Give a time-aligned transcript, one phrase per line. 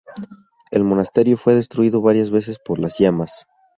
[0.71, 3.45] El monasterio fue destruido varias veces por las llamas.